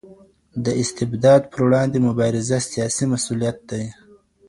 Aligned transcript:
د 0.63 0.65
استبداد 0.81 1.41
پر 1.51 1.59
وړاندي 1.67 1.99
مبارزه 2.07 2.57
سياسي 2.71 3.05
مسووليت 3.13 3.57
دی. 3.69 3.83